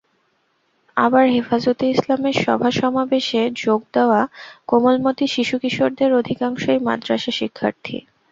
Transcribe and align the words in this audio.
আবার 0.97 1.25
হেফাজতে 1.27 1.85
ইসলামের 1.89 2.35
সভা 2.43 2.69
সমাবেশে 2.79 3.41
যোগ 3.63 3.81
দেওয়া 3.93 4.21
কোমলমতি 4.67 5.25
শিশু 5.27 5.55
কিশোরদের 5.63 6.11
অধিকাংশই 6.13 6.79
মাদ্রাসাশিক্ষার্থী। 6.79 7.97